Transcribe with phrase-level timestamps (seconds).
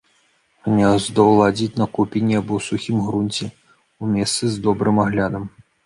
[0.69, 3.53] Гняздо ладзіць на купіне або сухім грунце,
[4.03, 5.43] у месцы з добрым аглядам.